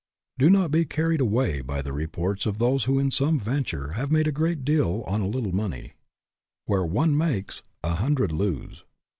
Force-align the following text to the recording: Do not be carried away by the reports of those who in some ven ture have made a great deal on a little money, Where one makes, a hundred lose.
Do 0.39 0.49
not 0.49 0.71
be 0.71 0.83
carried 0.83 1.21
away 1.21 1.61
by 1.61 1.83
the 1.83 1.93
reports 1.93 2.47
of 2.47 2.57
those 2.57 2.85
who 2.85 2.97
in 2.97 3.11
some 3.11 3.39
ven 3.39 3.65
ture 3.65 3.89
have 3.91 4.11
made 4.11 4.25
a 4.27 4.31
great 4.31 4.65
deal 4.65 5.03
on 5.05 5.21
a 5.21 5.27
little 5.27 5.51
money, 5.53 5.93
Where 6.65 6.83
one 6.87 7.15
makes, 7.15 7.61
a 7.83 7.93
hundred 7.93 8.31
lose. 8.31 8.83